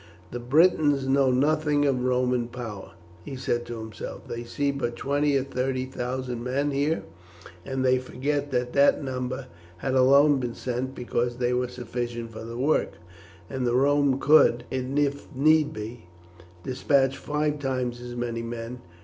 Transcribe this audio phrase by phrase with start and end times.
[0.31, 4.27] "The Britons know nothing of Roman power," he said to himself.
[4.27, 7.03] "They see but twenty or thirty thousand men here,
[7.63, 9.45] and they forget that that number
[9.77, 12.93] have alone been sent because they were sufficient for the work,
[13.47, 16.07] and that Rome could, if need be,
[16.63, 18.79] despatch five times as many men.